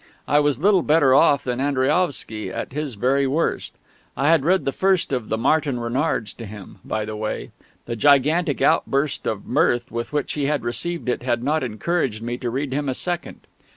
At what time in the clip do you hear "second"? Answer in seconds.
12.95-13.41